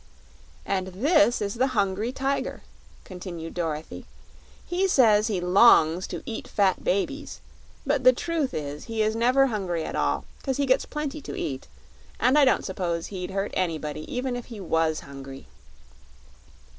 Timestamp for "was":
14.59-15.01